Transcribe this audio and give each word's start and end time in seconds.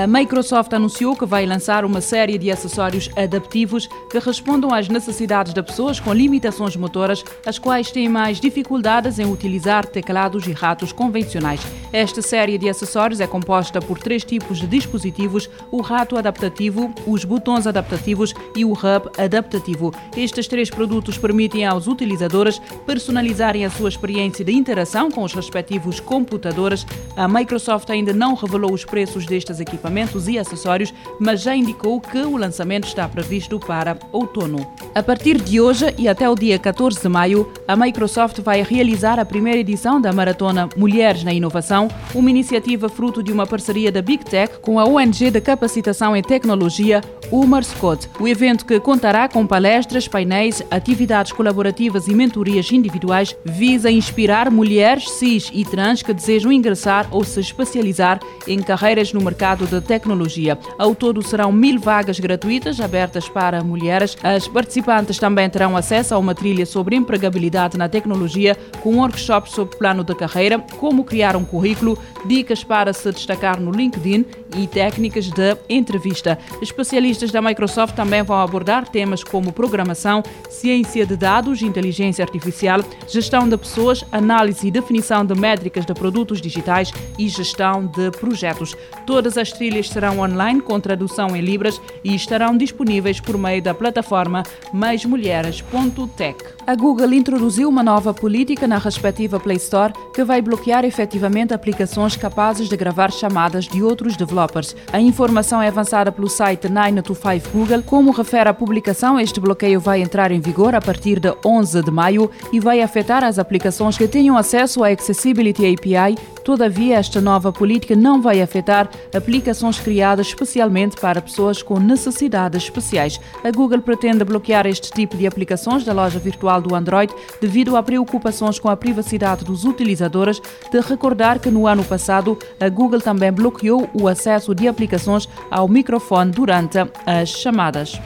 A 0.00 0.06
Microsoft 0.06 0.72
anunciou 0.72 1.16
que 1.16 1.26
vai 1.26 1.44
lançar 1.44 1.84
uma 1.84 2.00
série 2.00 2.38
de 2.38 2.52
acessórios 2.52 3.10
adaptivos 3.16 3.88
que 4.08 4.20
respondam 4.20 4.72
às 4.72 4.88
necessidades 4.88 5.52
de 5.52 5.60
pessoas 5.60 5.98
com 5.98 6.12
limitações 6.12 6.76
motoras, 6.76 7.24
as 7.44 7.58
quais 7.58 7.90
têm 7.90 8.08
mais 8.08 8.38
dificuldades 8.38 9.18
em 9.18 9.26
utilizar 9.26 9.84
teclados 9.84 10.46
e 10.46 10.52
ratos 10.52 10.92
convencionais. 10.92 11.60
Esta 11.92 12.22
série 12.22 12.56
de 12.58 12.68
acessórios 12.68 13.20
é 13.20 13.26
composta 13.26 13.80
por 13.80 13.98
três 13.98 14.22
tipos 14.22 14.58
de 14.58 14.68
dispositivos: 14.68 15.50
o 15.68 15.80
rato 15.80 16.16
adaptativo, 16.16 16.94
os 17.04 17.24
botões 17.24 17.66
adaptativos 17.66 18.32
e 18.54 18.64
o 18.64 18.72
hub 18.72 19.10
adaptativo. 19.18 19.92
Estes 20.16 20.46
três 20.46 20.70
produtos 20.70 21.18
permitem 21.18 21.66
aos 21.66 21.88
utilizadores 21.88 22.60
personalizarem 22.86 23.64
a 23.64 23.70
sua 23.70 23.88
experiência 23.88 24.44
de 24.44 24.52
interação 24.52 25.10
com 25.10 25.24
os 25.24 25.34
respectivos 25.34 25.98
computadores. 25.98 26.86
A 27.16 27.26
Microsoft 27.26 27.90
ainda 27.90 28.12
não 28.12 28.34
revelou 28.34 28.72
os 28.72 28.84
preços 28.84 29.26
destes 29.26 29.58
equipamentos 29.58 29.87
equipamentos 29.88 30.28
e 30.28 30.38
acessórios, 30.38 30.92
mas 31.18 31.40
já 31.40 31.56
indicou 31.56 32.00
que 32.00 32.18
o 32.18 32.36
lançamento 32.36 32.86
está 32.86 33.08
previsto 33.08 33.58
para 33.58 33.96
outono. 34.12 34.66
A 34.94 35.02
partir 35.02 35.40
de 35.40 35.60
hoje 35.60 35.94
e 35.96 36.08
até 36.08 36.28
o 36.28 36.34
dia 36.34 36.58
14 36.58 37.00
de 37.00 37.08
maio, 37.08 37.50
a 37.66 37.74
Microsoft 37.74 38.40
vai 38.40 38.62
realizar 38.62 39.18
a 39.18 39.24
primeira 39.24 39.58
edição 39.58 40.00
da 40.00 40.12
maratona 40.12 40.68
Mulheres 40.76 41.24
na 41.24 41.32
Inovação, 41.32 41.88
uma 42.14 42.30
iniciativa 42.30 42.88
fruto 42.88 43.22
de 43.22 43.32
uma 43.32 43.46
parceria 43.46 43.90
da 43.90 44.02
Big 44.02 44.24
Tech 44.24 44.58
com 44.60 44.78
a 44.78 44.84
ONG 44.84 45.30
de 45.30 45.40
Capacitação 45.40 46.14
em 46.14 46.22
Tecnologia, 46.22 47.00
Umar 47.30 47.64
Scott. 47.64 48.08
O 48.20 48.28
evento 48.28 48.66
que 48.66 48.78
contará 48.80 49.28
com 49.28 49.46
palestras, 49.46 50.06
painéis, 50.06 50.62
atividades 50.70 51.32
colaborativas 51.32 52.08
e 52.08 52.14
mentorias 52.14 52.70
individuais 52.72 53.34
visa 53.44 53.90
inspirar 53.90 54.50
mulheres 54.50 55.10
cis 55.10 55.50
e 55.52 55.64
trans 55.64 56.02
que 56.02 56.12
desejam 56.12 56.52
ingressar 56.52 57.08
ou 57.10 57.24
se 57.24 57.40
especializar 57.40 58.20
em 58.46 58.60
carreiras 58.60 59.12
no 59.12 59.20
mercado 59.20 59.66
de 59.66 59.77
tecnologia. 59.80 60.58
Ao 60.78 60.94
todo 60.94 61.22
serão 61.22 61.52
mil 61.52 61.78
vagas 61.78 62.18
gratuitas 62.18 62.80
abertas 62.80 63.28
para 63.28 63.62
mulheres. 63.62 64.16
As 64.22 64.48
participantes 64.48 65.18
também 65.18 65.48
terão 65.48 65.76
acesso 65.76 66.14
a 66.14 66.18
uma 66.18 66.34
trilha 66.34 66.66
sobre 66.66 66.96
empregabilidade 66.96 67.76
na 67.76 67.88
tecnologia, 67.88 68.56
com 68.82 68.96
workshops 68.98 69.52
sobre 69.52 69.76
plano 69.76 70.04
de 70.04 70.14
carreira, 70.14 70.58
como 70.78 71.04
criar 71.04 71.36
um 71.36 71.44
currículo, 71.44 71.98
dicas 72.24 72.64
para 72.64 72.92
se 72.92 73.10
destacar 73.12 73.60
no 73.60 73.70
LinkedIn 73.70 74.24
e 74.56 74.66
técnicas 74.66 75.26
de 75.30 75.56
entrevista. 75.68 76.38
Especialistas 76.60 77.30
da 77.30 77.42
Microsoft 77.42 77.94
também 77.94 78.22
vão 78.22 78.38
abordar 78.38 78.88
temas 78.88 79.22
como 79.22 79.52
programação, 79.52 80.22
ciência 80.48 81.04
de 81.06 81.16
dados, 81.16 81.62
inteligência 81.62 82.24
artificial, 82.24 82.80
gestão 83.06 83.48
de 83.48 83.56
pessoas, 83.56 84.04
análise 84.10 84.66
e 84.66 84.70
definição 84.70 85.24
de 85.24 85.34
métricas 85.34 85.84
de 85.84 85.94
produtos 85.94 86.40
digitais 86.40 86.92
e 87.18 87.28
gestão 87.28 87.86
de 87.86 88.10
projetos. 88.12 88.74
Todas 89.06 89.36
as 89.36 89.52
trilhas 89.52 89.67
serão 89.88 90.20
online 90.20 90.60
com 90.60 90.80
tradução 90.80 91.36
em 91.36 91.40
Libras 91.40 91.80
e 92.02 92.14
estarão 92.14 92.56
disponíveis 92.56 93.20
por 93.20 93.36
meio 93.36 93.62
da 93.62 93.74
plataforma 93.74 94.42
maismulheres.tech. 94.72 96.44
A 96.66 96.74
Google 96.74 97.12
introduziu 97.12 97.68
uma 97.68 97.82
nova 97.82 98.14
política 98.14 98.66
na 98.66 98.78
respectiva 98.78 99.38
Play 99.38 99.56
Store 99.56 99.92
que 100.14 100.24
vai 100.24 100.40
bloquear 100.40 100.84
efetivamente 100.84 101.52
aplicações 101.52 102.16
capazes 102.16 102.68
de 102.68 102.76
gravar 102.76 103.12
chamadas 103.12 103.66
de 103.66 103.82
outros 103.82 104.16
developers. 104.16 104.74
A 104.92 105.00
informação 105.00 105.60
é 105.60 105.68
avançada 105.68 106.10
pelo 106.10 106.28
site 106.28 106.68
925 106.68 107.58
Google. 107.58 107.82
Como 107.82 108.12
refere 108.12 108.48
a 108.48 108.54
publicação, 108.54 109.18
este 109.18 109.40
bloqueio 109.40 109.80
vai 109.80 110.00
entrar 110.00 110.30
em 110.30 110.40
vigor 110.40 110.74
a 110.74 110.80
partir 110.80 111.18
de 111.18 111.34
11 111.44 111.82
de 111.82 111.90
maio 111.90 112.30
e 112.52 112.60
vai 112.60 112.80
afetar 112.80 113.24
as 113.24 113.38
aplicações 113.38 113.98
que 113.98 114.06
tenham 114.06 114.36
acesso 114.36 114.84
à 114.84 114.88
Accessibility 114.88 115.66
API 115.66 116.16
Todavia, 116.44 116.96
esta 116.96 117.20
nova 117.20 117.52
política 117.52 117.94
não 117.94 118.22
vai 118.22 118.40
afetar 118.40 118.88
aplicações 119.14 119.78
criadas 119.78 120.28
especialmente 120.28 120.96
para 121.00 121.20
pessoas 121.20 121.62
com 121.62 121.78
necessidades 121.78 122.64
especiais. 122.64 123.20
A 123.44 123.50
Google 123.50 123.80
pretende 123.80 124.24
bloquear 124.24 124.66
este 124.66 124.90
tipo 124.90 125.16
de 125.16 125.26
aplicações 125.26 125.84
da 125.84 125.92
loja 125.92 126.18
virtual 126.18 126.60
do 126.60 126.74
Android 126.74 127.12
devido 127.40 127.76
a 127.76 127.82
preocupações 127.82 128.58
com 128.58 128.68
a 128.68 128.76
privacidade 128.76 129.44
dos 129.44 129.64
utilizadores. 129.64 130.40
De 130.70 130.80
recordar 130.80 131.38
que 131.38 131.50
no 131.50 131.66
ano 131.66 131.84
passado 131.84 132.38
a 132.60 132.68
Google 132.68 133.00
também 133.00 133.32
bloqueou 133.32 133.88
o 133.92 134.08
acesso 134.08 134.54
de 134.54 134.68
aplicações 134.68 135.28
ao 135.50 135.68
microfone 135.68 136.30
durante 136.30 136.78
as 137.06 137.28
chamadas. 137.28 137.98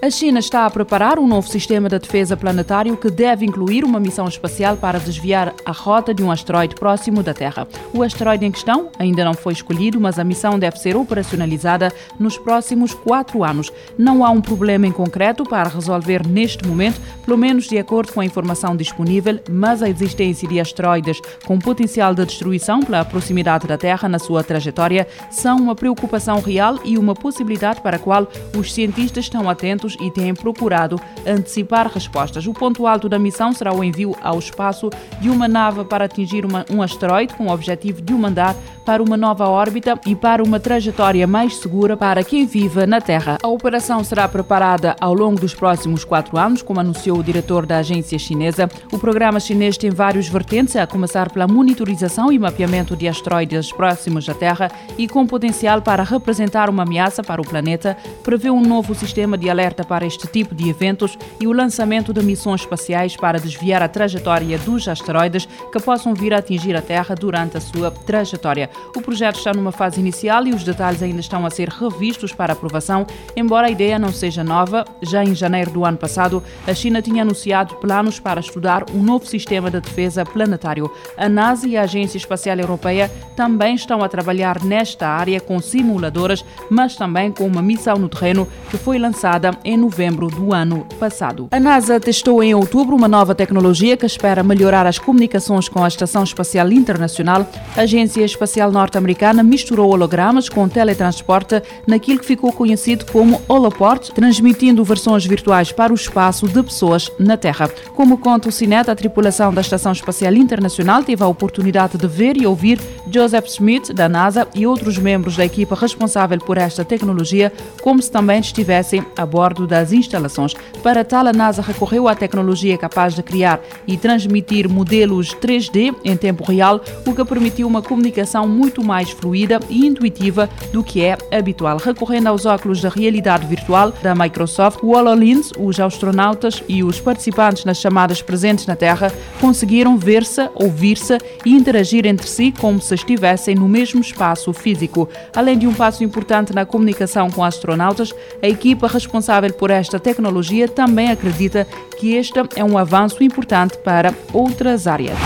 A 0.00 0.10
China 0.10 0.38
está 0.38 0.64
a 0.64 0.70
preparar 0.70 1.18
um 1.18 1.26
novo 1.26 1.48
sistema 1.48 1.88
de 1.88 1.98
defesa 1.98 2.36
planetário 2.36 2.96
que 2.96 3.10
deve 3.10 3.44
incluir 3.44 3.84
uma 3.84 3.98
missão 3.98 4.28
espacial 4.28 4.76
para 4.76 5.00
desviar 5.00 5.52
a 5.64 5.72
rota 5.72 6.14
de 6.14 6.22
um 6.22 6.30
asteroide 6.30 6.76
próximo 6.76 7.20
da 7.20 7.34
Terra. 7.34 7.66
O 7.92 8.04
asteroide 8.04 8.46
em 8.46 8.52
questão 8.52 8.90
ainda 8.96 9.24
não 9.24 9.34
foi 9.34 9.54
escolhido, 9.54 10.00
mas 10.00 10.16
a 10.16 10.22
missão 10.22 10.56
deve 10.56 10.78
ser 10.78 10.96
operacionalizada 10.96 11.92
nos 12.16 12.38
próximos 12.38 12.94
quatro 12.94 13.42
anos. 13.42 13.72
Não 13.98 14.24
há 14.24 14.30
um 14.30 14.40
problema 14.40 14.86
em 14.86 14.92
concreto 14.92 15.42
para 15.42 15.68
resolver 15.68 16.24
neste 16.24 16.64
momento, 16.64 17.00
pelo 17.24 17.36
menos 17.36 17.66
de 17.66 17.76
acordo 17.76 18.12
com 18.12 18.20
a 18.20 18.24
informação 18.24 18.76
disponível, 18.76 19.40
mas 19.50 19.82
a 19.82 19.88
existência 19.88 20.48
de 20.48 20.60
asteroides 20.60 21.20
com 21.44 21.58
potencial 21.58 22.14
de 22.14 22.24
destruição 22.24 22.84
pela 22.84 23.04
proximidade 23.04 23.66
da 23.66 23.76
Terra 23.76 24.08
na 24.08 24.20
sua 24.20 24.44
trajetória 24.44 25.08
são 25.28 25.56
uma 25.56 25.74
preocupação 25.74 26.40
real 26.40 26.78
e 26.84 26.96
uma 26.96 27.16
possibilidade 27.16 27.80
para 27.80 27.96
a 27.96 28.00
qual 28.00 28.28
os 28.56 28.72
cientistas 28.72 29.24
estão 29.24 29.50
atentos 29.50 29.88
e 30.00 30.10
têm 30.10 30.34
procurado 30.34 31.00
antecipar 31.26 31.90
respostas. 31.92 32.46
O 32.46 32.52
ponto 32.52 32.86
alto 32.86 33.08
da 33.08 33.18
missão 33.18 33.52
será 33.52 33.72
o 33.72 33.82
envio 33.82 34.16
ao 34.22 34.38
espaço 34.38 34.90
de 35.20 35.28
uma 35.28 35.48
nave 35.48 35.84
para 35.84 36.04
atingir 36.04 36.44
uma, 36.44 36.64
um 36.70 36.82
asteroide 36.82 37.34
com 37.34 37.46
o 37.46 37.52
objetivo 37.52 38.00
de 38.02 38.12
o 38.12 38.18
mandar 38.18 38.54
para 38.88 39.02
uma 39.02 39.18
nova 39.18 39.46
órbita 39.46 40.00
e 40.06 40.16
para 40.16 40.42
uma 40.42 40.58
trajetória 40.58 41.26
mais 41.26 41.56
segura 41.58 41.94
para 41.94 42.24
quem 42.24 42.46
vive 42.46 42.86
na 42.86 43.02
Terra. 43.02 43.36
A 43.42 43.48
operação 43.48 44.02
será 44.02 44.26
preparada 44.26 44.96
ao 44.98 45.12
longo 45.12 45.38
dos 45.38 45.54
próximos 45.54 46.04
quatro 46.04 46.38
anos, 46.38 46.62
como 46.62 46.80
anunciou 46.80 47.18
o 47.18 47.22
diretor 47.22 47.66
da 47.66 47.78
agência 47.78 48.18
chinesa. 48.18 48.66
O 48.90 48.98
programa 48.98 49.40
chinês 49.40 49.76
tem 49.76 49.90
vários 49.90 50.26
vertentes, 50.26 50.74
a 50.74 50.86
começar 50.86 51.30
pela 51.30 51.46
monitorização 51.46 52.32
e 52.32 52.38
mapeamento 52.38 52.96
de 52.96 53.06
asteroides 53.06 53.70
próximos 53.70 54.26
à 54.26 54.32
Terra 54.32 54.70
e 54.96 55.06
com 55.06 55.26
potencial 55.26 55.82
para 55.82 56.02
representar 56.02 56.70
uma 56.70 56.84
ameaça 56.84 57.22
para 57.22 57.42
o 57.42 57.46
planeta, 57.46 57.94
prevê 58.22 58.50
um 58.50 58.62
novo 58.62 58.94
sistema 58.94 59.36
de 59.36 59.50
alerta 59.50 59.77
para 59.84 60.06
este 60.06 60.26
tipo 60.26 60.54
de 60.54 60.68
eventos 60.68 61.16
e 61.40 61.46
o 61.46 61.52
lançamento 61.52 62.12
de 62.12 62.22
missões 62.22 62.62
espaciais 62.62 63.16
para 63.16 63.38
desviar 63.38 63.82
a 63.82 63.88
trajetória 63.88 64.58
dos 64.58 64.88
asteroides 64.88 65.46
que 65.72 65.80
possam 65.80 66.14
vir 66.14 66.34
a 66.34 66.38
atingir 66.38 66.76
a 66.76 66.82
Terra 66.82 67.14
durante 67.14 67.56
a 67.56 67.60
sua 67.60 67.90
trajetória. 67.90 68.70
O 68.96 69.00
projeto 69.00 69.36
está 69.36 69.52
numa 69.52 69.72
fase 69.72 70.00
inicial 70.00 70.46
e 70.46 70.54
os 70.54 70.64
detalhes 70.64 71.02
ainda 71.02 71.20
estão 71.20 71.44
a 71.44 71.50
ser 71.50 71.68
revistos 71.68 72.32
para 72.32 72.52
aprovação, 72.52 73.06
embora 73.36 73.66
a 73.66 73.70
ideia 73.70 73.98
não 73.98 74.12
seja 74.12 74.44
nova. 74.44 74.84
Já 75.02 75.24
em 75.24 75.34
janeiro 75.34 75.70
do 75.70 75.84
ano 75.84 75.98
passado, 75.98 76.42
a 76.66 76.74
China 76.74 77.02
tinha 77.02 77.22
anunciado 77.22 77.76
planos 77.76 78.20
para 78.20 78.40
estudar 78.40 78.84
um 78.94 79.02
novo 79.02 79.26
sistema 79.26 79.70
de 79.70 79.80
defesa 79.80 80.24
planetário. 80.24 80.90
A 81.16 81.28
NASA 81.28 81.66
e 81.68 81.76
a 81.76 81.82
Agência 81.82 82.18
Espacial 82.18 82.58
Europeia 82.58 83.10
também 83.36 83.74
estão 83.74 84.02
a 84.02 84.08
trabalhar 84.08 84.62
nesta 84.64 85.08
área 85.08 85.40
com 85.40 85.60
simuladores, 85.60 86.44
mas 86.70 86.96
também 86.96 87.30
com 87.30 87.46
uma 87.46 87.62
missão 87.62 87.96
no 87.96 88.08
terreno 88.08 88.48
que 88.70 88.76
foi 88.76 88.98
lançada 88.98 89.50
em 89.68 89.76
novembro 89.76 90.28
do 90.28 90.54
ano 90.54 90.86
passado. 90.98 91.48
A 91.50 91.60
NASA 91.60 92.00
testou 92.00 92.42
em 92.42 92.54
outubro 92.54 92.96
uma 92.96 93.06
nova 93.06 93.34
tecnologia 93.34 93.98
que 93.98 94.06
espera 94.06 94.42
melhorar 94.42 94.86
as 94.86 94.98
comunicações 94.98 95.68
com 95.68 95.84
a 95.84 95.88
Estação 95.88 96.22
Espacial 96.22 96.72
Internacional. 96.72 97.46
A 97.76 97.82
Agência 97.82 98.24
Espacial 98.24 98.72
Norte-Americana 98.72 99.42
misturou 99.42 99.92
hologramas 99.92 100.48
com 100.48 100.66
teletransporte 100.66 101.62
naquilo 101.86 102.18
que 102.18 102.24
ficou 102.24 102.50
conhecido 102.50 103.04
como 103.12 103.42
Holoport, 103.46 104.08
transmitindo 104.14 104.82
versões 104.82 105.26
virtuais 105.26 105.70
para 105.70 105.92
o 105.92 105.96
espaço 105.96 106.48
de 106.48 106.62
pessoas 106.62 107.12
na 107.18 107.36
Terra. 107.36 107.68
Como 107.94 108.16
conta 108.16 108.48
o 108.48 108.52
Cinet, 108.52 108.90
a 108.90 108.96
tripulação 108.96 109.52
da 109.52 109.60
Estação 109.60 109.92
Espacial 109.92 110.32
Internacional 110.32 111.04
teve 111.04 111.22
a 111.22 111.28
oportunidade 111.28 111.98
de 111.98 112.08
ver 112.08 112.38
e 112.38 112.46
ouvir 112.46 112.80
Joseph 113.10 113.46
Smith, 113.46 113.92
da 113.92 114.08
NASA, 114.08 114.46
e 114.54 114.66
outros 114.66 114.98
membros 114.98 115.36
da 115.36 115.44
equipa 115.44 115.74
responsável 115.74 116.38
por 116.38 116.58
esta 116.58 116.84
tecnologia, 116.84 117.52
como 117.80 118.02
se 118.02 118.10
também 118.10 118.40
estivessem 118.40 119.04
a 119.16 119.24
bordo 119.24 119.66
das 119.66 119.92
instalações. 119.92 120.54
Para 120.82 121.04
tal, 121.04 121.26
a 121.26 121.32
NASA 121.32 121.62
recorreu 121.62 122.08
à 122.08 122.14
tecnologia 122.14 122.76
capaz 122.76 123.14
de 123.14 123.22
criar 123.22 123.60
e 123.86 123.96
transmitir 123.96 124.68
modelos 124.68 125.34
3D 125.34 125.94
em 126.04 126.16
tempo 126.16 126.44
real, 126.44 126.80
o 127.06 127.14
que 127.14 127.24
permitiu 127.24 127.66
uma 127.66 127.82
comunicação 127.82 128.46
muito 128.46 128.84
mais 128.84 129.10
fluida 129.10 129.60
e 129.68 129.86
intuitiva 129.86 130.48
do 130.72 130.84
que 130.84 131.02
é 131.02 131.16
habitual. 131.32 131.78
Recorrendo 131.78 132.28
aos 132.28 132.46
óculos 132.46 132.80
da 132.80 132.88
realidade 132.88 133.46
virtual 133.46 133.92
da 134.02 134.14
Microsoft, 134.14 134.80
o 134.82 134.94
HoloLens, 134.94 135.52
os 135.58 135.80
astronautas 135.80 136.62
e 136.68 136.82
os 136.84 137.00
participantes 137.00 137.64
nas 137.64 137.78
chamadas 137.78 138.20
presentes 138.20 138.66
na 138.66 138.76
Terra 138.76 139.12
conseguiram 139.40 139.96
ver-se, 139.96 140.48
ouvir-se 140.54 141.18
e 141.44 141.54
interagir 141.54 142.06
entre 142.06 142.28
si 142.28 142.52
como 142.52 142.80
se 142.80 142.97
estivessem 142.98 143.54
no 143.54 143.68
mesmo 143.68 144.00
espaço 144.00 144.52
físico. 144.52 145.08
Além 145.34 145.58
de 145.58 145.66
um 145.66 145.74
passo 145.74 146.04
importante 146.04 146.54
na 146.54 146.66
comunicação 146.66 147.30
com 147.30 147.42
astronautas, 147.42 148.12
a 148.42 148.48
equipa 148.48 148.86
responsável 148.86 149.52
por 149.52 149.70
esta 149.70 149.98
tecnologia 149.98 150.68
também 150.68 151.10
acredita 151.10 151.66
que 151.98 152.14
este 152.14 152.38
é 152.56 152.64
um 152.64 152.76
avanço 152.76 153.22
importante 153.22 153.78
para 153.78 154.14
outras 154.32 154.86
áreas. 154.86 155.18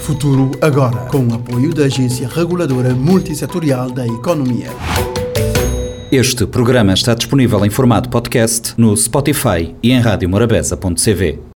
Futuro 0.00 0.50
agora, 0.60 0.98
com 1.06 1.26
o 1.26 1.34
apoio 1.34 1.72
da 1.74 1.84
Agência 1.84 2.28
Reguladora 2.28 2.94
Multissetorial 2.94 3.90
da 3.90 4.06
Economia. 4.06 4.68
Este 6.12 6.46
programa 6.46 6.92
está 6.92 7.14
disponível 7.14 7.64
em 7.64 7.70
formato 7.70 8.10
podcast 8.10 8.74
no 8.76 8.94
Spotify 8.94 9.74
e 9.82 9.92
em 9.92 9.98
radiomorabeza.cv. 9.98 11.50